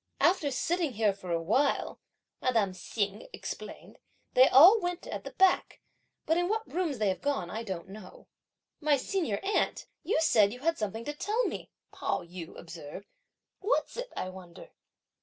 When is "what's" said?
13.59-13.95